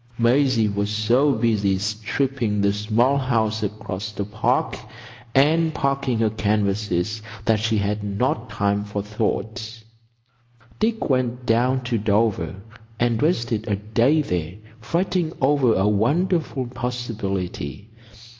[0.17, 4.75] Maisie was so busy stripping the small house across the Park,
[5.35, 9.83] and packing her canvases, that she had not time for thought.
[10.79, 12.55] Dick went down to Dover
[12.99, 17.91] and wasted a day there fretting over a wonderful possibility.